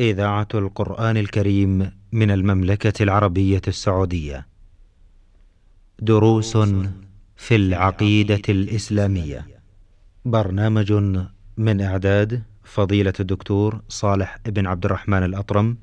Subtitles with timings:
[0.00, 4.46] إذاعة القرآن الكريم من المملكة العربية السعودية.
[5.98, 6.56] دروس
[7.36, 9.46] في العقيدة الإسلامية.
[10.24, 10.92] برنامج
[11.56, 15.76] من إعداد فضيلة الدكتور صالح بن عبد الرحمن الأطرم.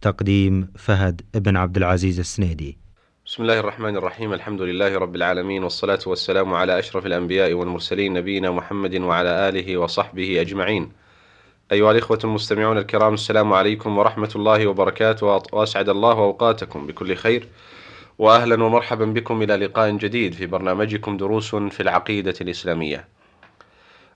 [0.00, 2.78] تقديم فهد بن عبد العزيز السنيدي.
[3.26, 8.50] بسم الله الرحمن الرحيم الحمد لله رب العالمين والصلاة والسلام على أشرف الأنبياء والمرسلين نبينا
[8.50, 11.03] محمد وعلى آله وصحبه أجمعين
[11.72, 15.40] أيها الإخوة المستمعون الكرام السلام عليكم ورحمة الله وبركاته.
[15.52, 17.48] وأسعد الله أوقاتكم بكل خير
[18.18, 23.08] وأهلا ومرحبا بكم إلى لقاء جديد في برنامجكم دروس في العقيدة الإسلامية.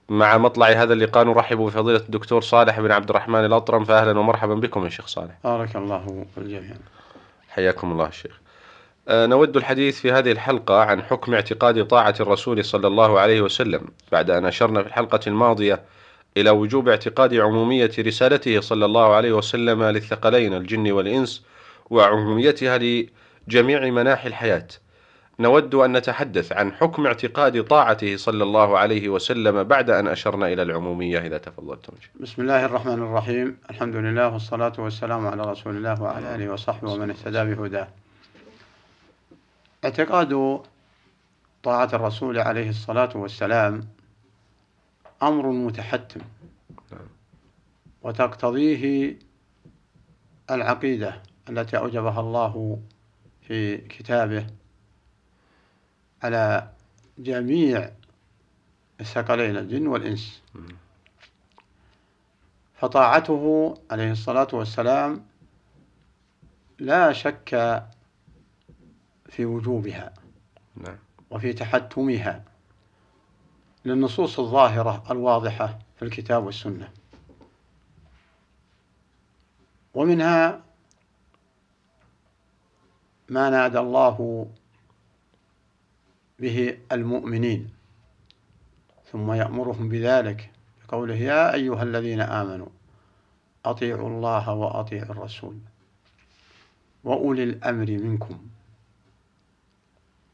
[0.09, 4.83] مع مطلع هذا اللقاء نرحب بفضيلة الدكتور صالح بن عبد الرحمن الأطرم فأهلا ومرحبا بكم
[4.83, 5.33] يا شيخ صالح.
[5.43, 6.75] بارك الله الجميع.
[7.49, 8.39] حياكم الله الشيخ
[9.07, 13.81] آه، نود الحديث في هذه الحلقة عن حكم اعتقاد طاعة الرسول صلى الله عليه وسلم
[14.11, 15.81] بعد أن أشرنا في الحلقة الماضية
[16.37, 21.45] إلى وجوب اعتقاد عمومية رسالته صلى الله عليه وسلم للثقلين الجن والإنس
[21.89, 24.67] وعموميتها لجميع مناحي الحياة.
[25.39, 30.61] نود أن نتحدث عن حكم اعتقاد طاعته صلى الله عليه وسلم بعد أن أشرنا إلى
[30.61, 31.19] العمومية.
[31.19, 31.93] إذا تفضلتم.
[32.19, 33.57] بسم الله الرحمن الرحيم.
[33.69, 37.87] الحمد لله والصلاة والسلام على رسول الله وعلى آله وصحبه ومن اهتدى بهداه.
[39.85, 40.59] اعتقاد
[41.63, 43.87] طاعة الرسول عليه الصلاة والسلام
[45.23, 46.21] أمر متحتم.
[48.01, 49.15] وتقتضيه
[50.51, 52.81] العقيدة التي أوجبها الله
[53.41, 54.47] في كتابه
[56.23, 56.71] على
[57.17, 57.91] جميع
[59.01, 60.41] الثقلين الجن والإنس.
[62.73, 65.25] فطاعته عليه الصلاة والسلام
[66.79, 67.49] لا شك
[69.29, 70.13] في وجوبها
[70.75, 70.97] نعم.
[71.29, 72.43] وفي تحتمها.
[73.85, 76.91] للنصوص الظاهرة الواضحة في الكتاب والسنة.
[79.93, 80.61] ومنها
[83.29, 84.47] ما نادى الله
[86.39, 87.69] به المؤمنين
[89.11, 90.51] ثم يأمرهم بذلك
[90.83, 92.67] بقوله يا أيها الذين آمنوا
[93.65, 95.57] أطيعوا الله وأطيعوا الرسول
[97.03, 98.47] وأولي الأمر منكم.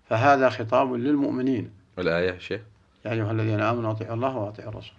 [0.09, 1.71] فهذا خطاب للمؤمنين.
[1.97, 2.61] والآية شيخ؟
[3.05, 4.97] يا أيها الذين آمنوا أطيعوا الله وأطيعوا الرسول.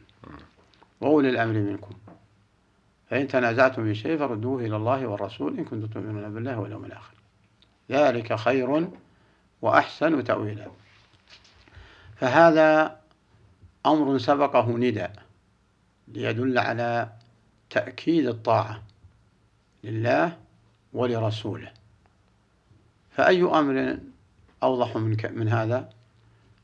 [1.01, 1.91] وأولي الأمر منكم.
[3.11, 7.15] فإن تنازعتم في شيء فردوه إلى الله والرسول إن كنتم تؤمنون بالله واليوم الآخر.
[7.91, 8.89] ذلك خير
[9.63, 10.67] وأحسن تأويلا.
[12.17, 13.01] فهذا
[13.87, 15.13] أمر سبقه نداء
[16.09, 17.13] ليدل على
[17.71, 18.83] تأكيد الطاعة
[19.85, 20.37] لله
[20.93, 21.73] ولرسوله.
[23.11, 23.99] فأي أمر
[24.63, 25.96] أوضح من, من هذا؟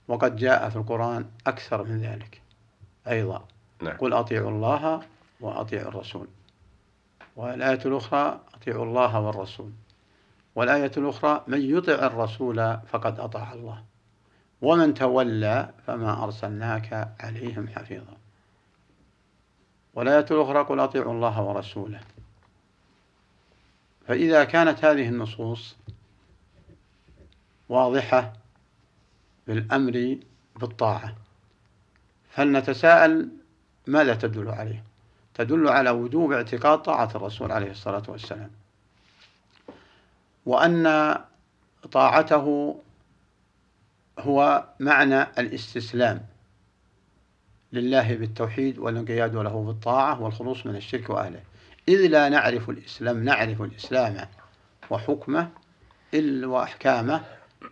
[0.09, 2.43] وقد جاء في القرآن أكثر من ذلك.
[3.09, 3.45] أيضا
[3.83, 3.97] نعم.
[3.97, 5.03] قل أطيعوا الله
[5.41, 6.29] وأطيعوا الرسول.
[7.37, 9.71] والآية الأخرى أطيعوا الله والرسول.
[10.55, 13.83] والآية الأخرى من يطع الرسول فقد أطاع الله.
[14.63, 18.17] ومن تولى فما أرسلناك عليهم حفيظا.
[19.95, 22.01] والآية الأخرى قل أطيعوا الله ورسوله.
[24.07, 25.77] فإذا كانت هذه النصوص
[27.69, 28.33] واضحة
[29.47, 30.19] بالأمر
[30.61, 31.17] بالطاعة.
[32.31, 33.29] فلنتساءل
[33.87, 34.85] ماذا تدل عليه؟
[35.35, 38.51] تدل على وجوب اعتقاد طاعة الرسول عليه الصلاة والسلام.
[40.47, 41.15] وأن
[41.93, 42.77] طاعته
[44.19, 46.27] هو معنى الاستسلام
[47.73, 51.43] لله بالتوحيد والانقياد له بالطاعة والخلوص من الشرك وأهله.
[51.89, 54.29] إذ لا نعرف الإسلام نعرف الإسلام
[54.91, 55.51] وحكمه
[56.15, 57.25] إلا وأحكامه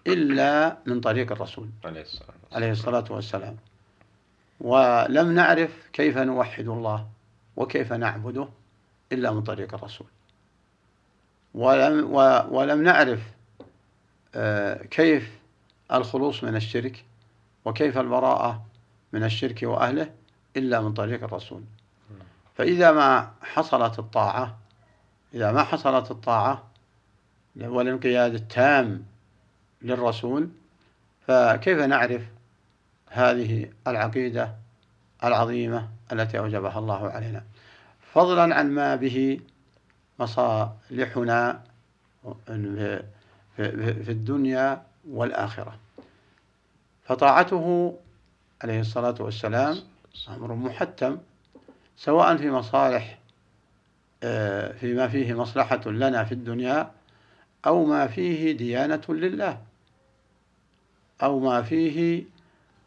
[0.07, 1.69] إلا من طريق الرسول.
[1.85, 3.57] عليه الصلاة عليه الصلاة والسلام.
[4.61, 7.07] ولم نعرف كيف نوحد الله
[7.57, 8.49] وكيف نعبده
[9.13, 10.07] إلا من طريق الرسول.
[11.55, 12.15] ولم,
[12.51, 13.21] ولم نعرف
[14.35, 15.39] آه، كيف
[15.93, 17.05] الخلوص من الشرك
[17.65, 18.67] وكيف البراءة
[19.13, 20.11] من الشرك وأهله
[20.57, 21.63] إلا من طريق الرسول.
[22.55, 24.59] فإذا ما حصلت الطاعة
[25.35, 26.71] إذا ما حصلت الطاعة
[27.57, 29.05] والانقياد التام
[29.83, 30.49] للرسول
[31.27, 32.23] فكيف نعرف
[33.09, 34.55] هذه العقيدة
[35.25, 37.45] العظيمة التي أوجبها الله علينا؟
[38.13, 39.41] فضلا عن ما به
[40.19, 41.63] مصالحنا
[42.47, 45.79] في الدنيا والآخرة.
[47.05, 47.97] فطاعته
[48.63, 49.79] عليه الصلاة والسلام
[50.29, 51.19] أمر محتم
[51.97, 53.19] سواء في مصالح
[54.81, 56.91] فيما فيه مصلحة لنا في الدنيا
[57.67, 59.61] أو ما فيه ديانة لله.
[61.23, 62.25] أو ما فيه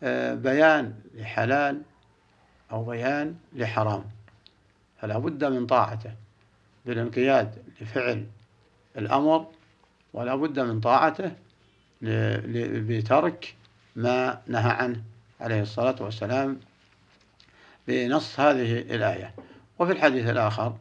[0.03, 1.81] آه، بيان لحلال
[2.71, 4.03] أو بيان لحرام.
[5.01, 6.13] فلا بد من طاعته
[6.85, 8.25] بالانقياد لفعل
[8.97, 9.47] الأمر
[10.13, 11.31] ولا بد من طاعته
[12.01, 13.55] بترك
[13.95, 15.03] ما نهى عنه
[15.41, 16.59] عليه الصلاة والسلام
[17.87, 19.33] بنص هذه الآية.
[19.79, 20.77] وفي الحديث الآخر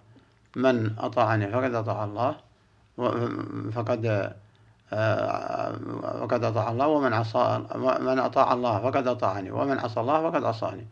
[0.57, 2.37] من أطاعني فقد أطاع الله
[3.73, 4.33] فقد
[4.93, 7.65] فقد أطاع الله ومن عصى
[8.01, 10.87] من أطاع الله فقد أطاعني ومن عصى الله فقد عصاني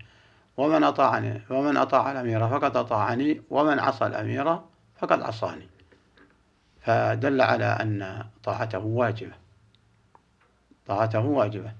[0.57, 4.59] ومن أطاعني ومن أطاع الأمير فقد أطاعني ومن عصى الأمير
[4.99, 5.69] فقد عصاني.
[6.81, 9.33] فدل على أن طاعته واجبة.
[10.87, 11.73] طاعته واجبة.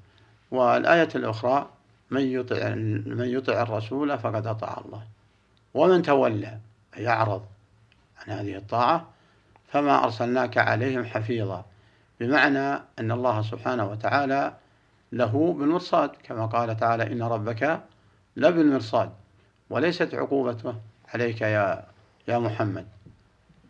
[0.51, 1.71] والآية الأخرى
[2.11, 2.69] من يطع
[3.07, 5.03] من يطع الرسول فقد أطاع الله.
[5.75, 6.59] ومن تولى
[6.97, 7.47] يعرض
[8.19, 9.09] عن هذه الطاعة
[9.69, 11.65] فما أرسلناك عليهم حفيظا.
[12.21, 14.55] بمعنى أن الله سبحانه وتعالى
[15.13, 17.81] له بالمرصاد كما قال تعالى إن ربك
[18.37, 19.13] لبالمرصاد.
[19.71, 20.75] وليست عقوبته
[21.15, 21.87] عليك يا
[22.29, 22.87] يا محمد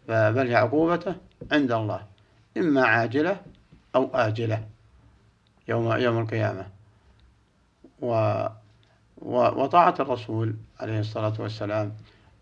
[0.09, 1.15] بل هي عقوبته
[1.53, 2.07] عند الله
[2.57, 3.41] إما عاجلة
[3.95, 4.69] أو آجلة
[5.69, 6.67] يوم يوم القيامة.
[8.03, 8.47] و
[9.23, 11.93] وطاعة الرسول عليه الصلاة والسلام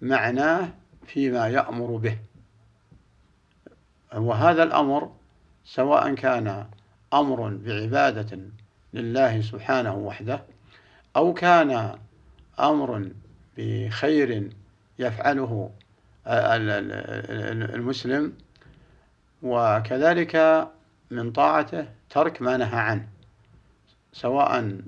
[0.03, 0.69] معناه
[1.07, 2.19] فيما يأمر به.
[4.15, 5.13] وهذا الأمر
[5.69, 6.67] سواء كان
[7.15, 8.39] أمر بعبادة
[8.95, 10.43] لله سبحانه وحده
[11.17, 11.99] أو كان
[12.61, 13.11] أمر
[13.59, 14.51] بخير
[14.99, 15.71] يفعله
[17.75, 18.33] المسلم
[19.43, 20.69] وكذلك
[21.11, 23.09] من طاعته ترك ما نهى عنه
[24.13, 24.81] سواء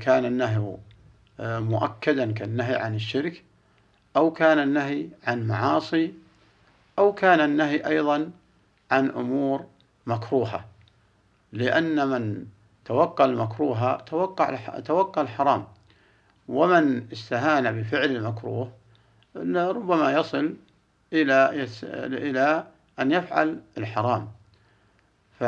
[0.00, 0.76] كان النهي
[1.40, 3.44] مؤكدا كالنهي عن الشرك
[4.16, 6.14] أو كان النهي عن معاصي
[6.98, 8.30] أو كان النهي أيضا
[8.90, 9.66] عن أمور
[10.08, 10.64] مكروهة.
[11.52, 12.46] لأن من
[12.84, 15.66] توقع المكروه توقع توقع الحرام.
[16.48, 18.72] ومن استهان بفعل المكروه
[19.36, 20.56] ربما يصل
[21.12, 21.84] إلى يس...
[21.84, 22.66] إلى
[23.00, 24.28] أن يفعل الحرام.
[25.38, 25.44] ف...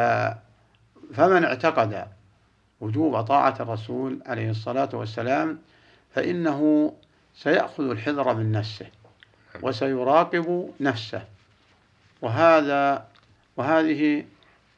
[1.15, 2.07] فمن اعتقد
[2.81, 5.59] وجوب طاعة الرسول عليه الصلاة والسلام
[6.15, 6.93] فإنه
[7.35, 8.87] سيأخذ الحذر من نفسه
[9.63, 11.25] وسيراقب نفسه.
[12.23, 13.07] وهذا
[13.57, 14.25] وهذه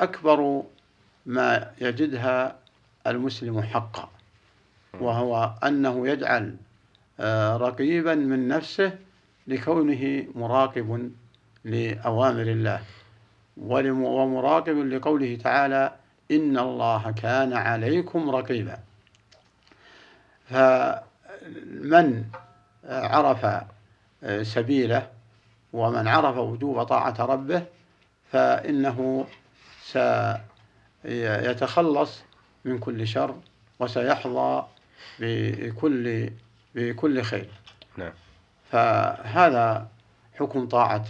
[0.02, 0.62] أكبر
[1.26, 2.56] ما يجدها
[3.06, 4.08] المسلم حقا
[5.00, 6.56] وهو أنه يجعل
[7.20, 8.98] آه، رقيبا من نفسه
[9.46, 11.12] لكونه مراقب
[11.64, 12.80] لأوامر الله
[13.56, 15.92] ومراقب لقوله تعالى
[16.30, 18.78] إن الله كان عليكم رقيبا.
[20.50, 22.24] فمن
[22.84, 23.44] عرف
[24.24, 25.08] آه، سبيله
[25.72, 27.62] ومن عرف وجوب طاعة ربه
[28.30, 29.26] فإنه
[31.02, 32.22] سيتخلص
[32.64, 33.34] من كل شر
[33.80, 34.66] وسيحظى
[35.18, 36.30] بكل
[36.74, 37.48] بكل خير.
[37.96, 38.12] نعم.
[38.70, 39.88] فهذا
[40.34, 41.04] حكم طاعة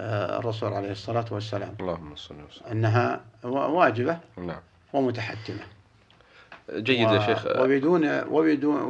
[0.00, 1.74] آه، الرسول عليه الصلاة والسلام.
[1.80, 2.66] اللهم صل وسلم.
[2.70, 4.60] أنها واجبة نعم.
[4.92, 5.66] ومتحتمة.
[6.72, 7.46] جيد يا شيخ.
[7.46, 8.82] وبدون وبدون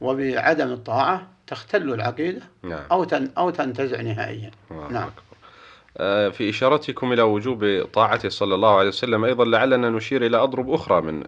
[0.00, 2.84] وبعدم الطاعة تختل العقيدة نعم.
[2.92, 4.50] أو تن أو تنتزع نهائيا.
[4.70, 4.94] نعم.
[4.94, 5.12] آه،
[6.30, 11.00] في إشارتكم إلى وجوب طاعته صلى الله عليه وسلم أيضا لعلنا نشير إلى أضرب أخرى
[11.00, 11.24] من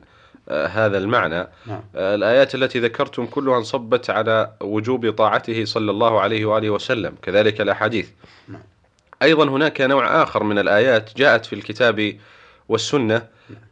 [0.49, 1.83] آه، هذا المعنى نعم.
[1.97, 7.61] آه، الآيات التي ذكرتم كلها انصبت على وجوب طاعته صلى الله عليه وآله وسلم كذلك
[7.61, 8.09] الأحاديث
[8.49, 8.63] نعم.
[9.23, 12.17] أيضا هناك نوع آخر من الآيات جاءت في الكتاب
[12.69, 13.23] والسنة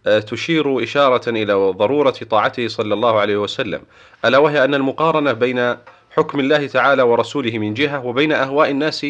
[0.04, 3.80] تشير إشارة إلى ضرورة طاعته صلى الله عليه وسلم
[4.24, 5.76] ألا وهي أن المقارنة بين
[6.10, 9.06] حكم الله تعالى ورسوله من جهة وبين أهواء الناس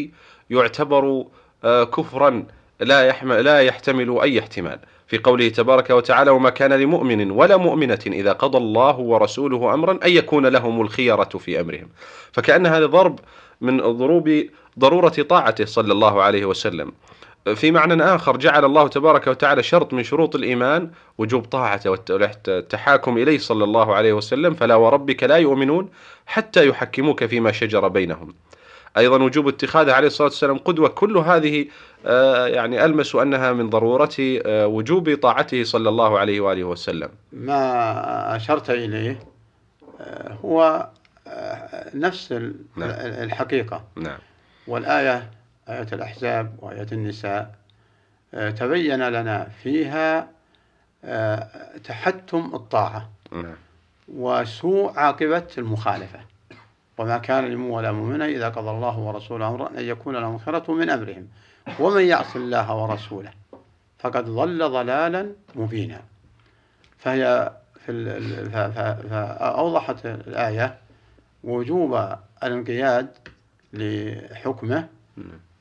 [0.50, 1.26] يعتبر آه،
[1.64, 2.44] كفرا
[2.80, 4.78] لا يحمل لا يحتمل أي احتمال.
[5.06, 10.10] في قوله تبارك وتعالى وما كان لمؤمن ولا مؤمنة إذا قضى الله ورسوله أمرا أن
[10.10, 11.88] يكون لهم الخيرة في أمرهم.
[12.32, 13.18] فكأن هذا ضرب
[13.60, 14.46] من ضروب
[14.78, 16.92] ضرورة طاعته صلى الله عليه وسلم.
[17.54, 23.38] في معنى آخر جعل الله تبارك وتعالى شرط من شروط الإيمان وجوب طاعته والتحاكم إليه
[23.38, 25.88] صلى الله عليه وسلم فلا وربك لا يؤمنون
[26.26, 28.34] حتى يحكموك فيما شجر بينهم.
[28.98, 30.88] أيضا وجوب اتخاذه عليه الصلاة والسلام قدوة.
[30.88, 31.66] كل هذه
[32.06, 37.08] آه، يعني ألمس أنها من ضرورة آه، وجوب طاعته صلى الله عليه وآله وسلم.
[37.32, 39.20] ما أشرت إليه
[40.00, 40.88] آه، هو
[41.94, 42.90] نفس نعم.
[43.02, 43.84] الحقيقة.
[43.96, 44.18] نعم.
[44.66, 45.30] والآية
[45.68, 47.54] آية الأحزاب وآية النساء
[48.32, 50.28] تبين لنا فيها
[51.84, 53.10] تحتم الطاعة.
[53.32, 53.56] نعم.
[54.08, 56.20] وسوء عاقبة المخالفة.
[56.98, 60.90] وما كان لمؤمن ولا مؤمنة إذا قضى الله ورسوله أمرا أن يكون لهم خيرة من
[60.90, 61.28] أمرهم.
[61.80, 63.30] ومن يعص الله ورسوله
[63.98, 66.00] فقد ضل ضلالا مبينا.
[66.98, 67.52] فهي
[67.86, 67.92] في
[69.10, 70.78] فأوضحت الآية
[71.44, 73.08] وجوب الانقياد
[73.72, 74.88] لحكمه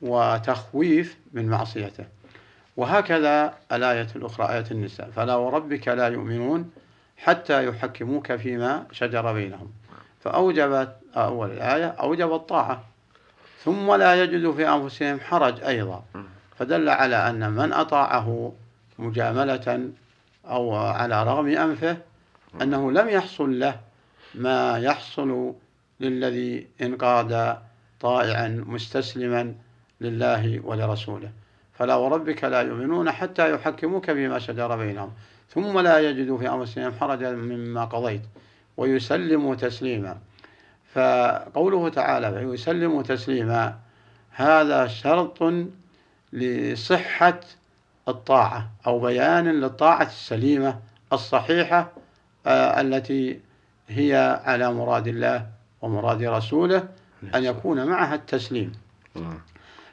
[0.01, 2.06] وتخويف من معصيته.
[2.77, 5.10] وهكذا الآية الأخرى آية النساء.
[5.15, 6.72] فلا وربك لا يؤمنون
[7.17, 9.72] حتى يحكموك فيما شجر بينهم.
[10.27, 12.84] فأوجبت أول الآية أوجب الطاعة.
[13.63, 16.03] ثم لا يجد في أنفسهم حرج أيضا.
[16.57, 18.53] فدل على أن من أطاعه
[19.00, 19.89] مجاملة
[20.46, 21.98] أو على رغم أنفه
[22.62, 23.79] أنه لم يحصل له
[24.36, 25.53] ما يحصل
[26.00, 27.57] للذي انقاد
[28.00, 29.55] طائعا مستسلما
[30.01, 31.31] لله ولرسوله.
[31.74, 35.12] فلا وربك لا يؤمنون حتى يحكموك فيما شجر بينهم.
[35.50, 38.22] ثم لا يجدوا في أنفسهم حرجا مما قضيت.
[38.77, 40.17] ويسلموا تسليما.
[40.93, 43.77] فقوله تعالى فيسلموا تسليما
[44.31, 45.53] هذا شرط
[46.34, 47.39] لصحة
[48.07, 50.79] الطاعة أو بيان للطاعة السليمة
[51.13, 51.91] الصحيحة
[52.48, 53.39] آه التي
[53.88, 55.48] هي على مراد الله
[55.81, 56.88] ومراد رسوله
[57.36, 58.72] أن يكون معها التسليم.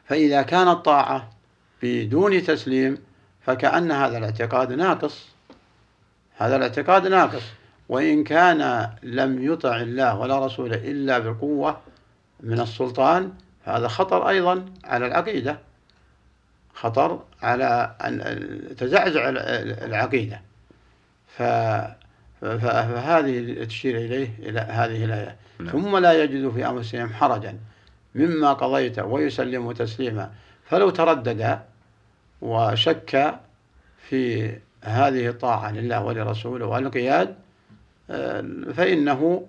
[0.04, 1.30] فإذا كانت طاعة
[1.82, 2.98] بدون تسليم
[3.40, 5.28] فكأن هذا الاعتقاد ناقص.
[6.36, 7.42] هذا الاعتقاد ناقص.
[7.88, 11.80] وإن كان لم يطع الله ولا رسوله إلا بالقوة
[12.40, 13.32] من السلطان
[13.64, 15.58] هذا خطر أيضا على العقيدة.
[16.74, 18.18] خطر على أن
[18.78, 19.28] تزعزع
[19.84, 20.40] العقيدة.
[22.40, 25.36] فهذه تشير إليه إلى هذه الآية.
[25.58, 25.68] نعم.
[25.68, 27.58] ثم لا يجد في أنفسهم حرجا
[28.14, 30.30] مما قضيت ويسلم تسليما.
[30.64, 31.58] فلو تردد
[32.42, 33.34] وشك
[34.08, 37.34] في هذه الطاعة لله ولرسوله والقياد
[38.74, 39.46] فإنه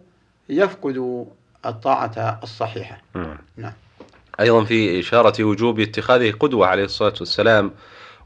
[0.49, 1.25] يفقد
[1.65, 3.01] الطاعة الصحيحة.
[3.57, 3.73] نعم.
[4.39, 7.71] أيضا في إشارة وجوب اتخاذه قدوة عليه الصلاة والسلام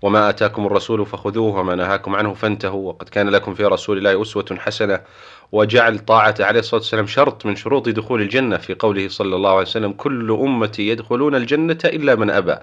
[0.01, 4.57] وما آتاكم الرسول فخذوه وما نهاكم عنه فانتهوا وقد كان لكم في رسول الله أسوة
[4.59, 5.01] حسنة
[5.51, 9.61] وجعل طاعة عليه الصلاة والسلام شرط من شروط دخول الجنة في قوله صلى الله عليه
[9.61, 12.55] وسلم كل أمتي يدخلون الجنة إلا من أبى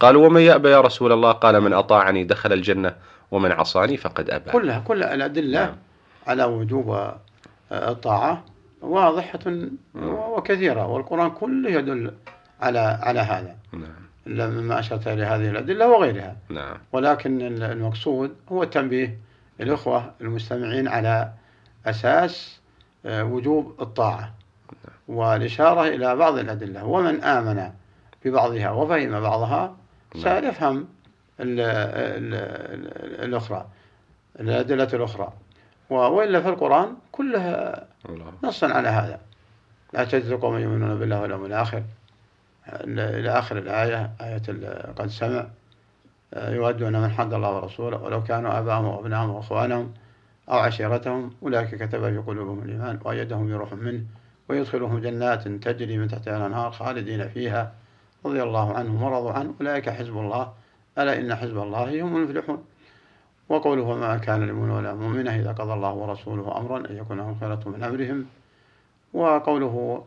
[0.00, 2.94] قالوا ومن يأبى يا رسول الله؟ قال من أطاعني دخل الجنة
[3.30, 5.76] ومن عصاني فقد أبى كلها كل الأدلة نعم.
[6.26, 7.12] على وجوب
[7.72, 8.44] الطاعة
[8.82, 9.40] واضحة
[10.04, 12.12] وكثيرة والقرآن كله يدل
[12.60, 13.56] على على هذا.
[13.72, 14.02] نعم.
[14.26, 16.36] مما أشرت إلى هذه الأدلة وغيرها.
[16.48, 16.76] نعم.
[16.92, 19.18] ولكن المقصود هو تنبيه
[19.60, 21.32] الأخوة المستمعين على
[21.86, 22.60] أساس
[23.06, 24.20] آه، وجوب الطاعة.
[24.20, 24.94] نعم.
[25.18, 27.70] والإشارة إلى بعض الأدلة ومن آمن
[28.24, 29.76] ببعضها وفهم بعضها
[30.14, 30.24] نعم.
[30.24, 30.88] سيفهم
[33.22, 33.66] الأخرى
[34.40, 35.32] الأدلة الأخرى.
[35.92, 37.86] وإلا في القرآن كلها
[38.44, 39.20] نصا على هذا.
[39.92, 41.82] لا تجد قوم يؤمنون بالله واليوم الآخر.
[42.86, 44.42] إلى آخر الآية آية
[44.98, 45.46] قد سمع.
[46.36, 48.02] يودون من حد الله ورسوله.
[48.02, 49.94] ولو كانوا آباءهم وأبنائهم وإخوانهم
[50.48, 54.04] أو عشيرتهم أولئك كتب في قلوبهم الإيمان وأيدهم بروح منه
[54.48, 57.72] ويدخلهم جنات تجري من تحتها الأنهار خالدين فيها.
[58.26, 59.54] رضي الله عنهم ورضوا عنه.
[59.60, 60.52] أولئك حزب الله.
[60.98, 62.64] ألا إن حزب الله هم المفلحون.
[63.48, 67.62] وقوله ما كان لمؤمن ولا مؤمنة إذا قضى الله ورسوله أمرا أن يكون لهم خيرة
[67.66, 68.26] من أمرهم
[69.12, 70.04] وقوله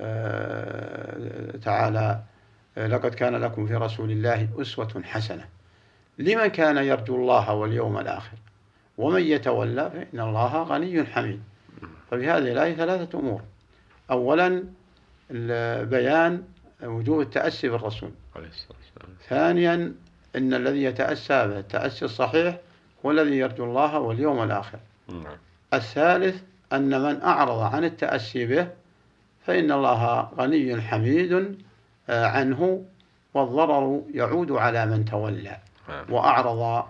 [0.00, 2.20] آه، تعالى
[2.76, 5.44] لقد كان لكم في رسول الله أسوة حسنة
[6.18, 8.38] لمن كان يرجو الله واليوم الآخر؟
[8.98, 11.42] ومن يتولى فإن الله غني حميد.
[12.10, 13.42] ففي هذه الآية ثلاثة أمور.
[14.10, 14.64] أولا
[15.84, 16.42] بيان
[16.82, 18.10] وجوب التأسي بالرسول.
[19.28, 19.94] ثانيا
[20.36, 22.58] أن الذي يتأسى به التأسي الصحيح
[23.06, 24.78] هو الذي يرجو الله واليوم الآخر
[25.08, 25.36] نعم.
[25.74, 28.68] الثالث أن من أعرض عن التأسي به
[29.46, 31.58] فإن الله غني حميد
[32.10, 32.84] آه، عنه
[33.34, 36.12] والضرر يعود على من تولى نعم.
[36.12, 36.84] وأعرض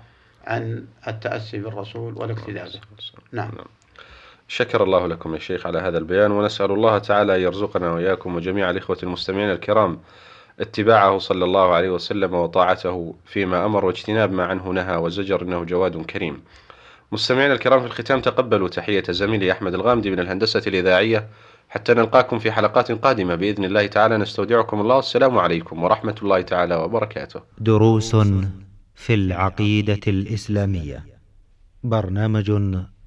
[0.46, 2.80] عن التأسي بالرسول والاقتداء به
[3.32, 3.50] نعم.
[3.56, 3.66] نعم
[4.48, 8.98] شكر الله لكم يا شيخ على هذا البيان ونسأل الله تعالى يرزقنا وإياكم وجميع الإخوة
[9.02, 10.00] المستمعين الكرام
[10.60, 16.02] اتباعه صلى الله عليه وسلم وطاعته فيما أمر واجتناب ما عنه نهى وزجر إنه جواد
[16.02, 16.42] كريم.
[17.12, 21.28] مستمعينا الكرام في الختام تقبلوا تحية زميلي أحمد الغامدي من الهندسة الإذاعية.
[21.68, 24.18] حتى نلقاكم في حلقات قادمة بإذن الله تعالى.
[24.18, 24.98] نستودعكم الله.
[24.98, 27.40] السلام عليكم ورحمة الله تعالى وبركاته.
[27.58, 28.16] دروس
[28.94, 31.04] في العقيدة الإسلامية.
[31.84, 32.50] برنامج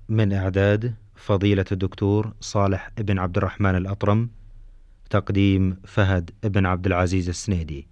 [0.09, 4.29] من إعداد فضيلة الدكتور صالح بن عبد الرحمن الأطرم.
[5.11, 7.90] تقديم فهد بن عبد العزيز السنيدي.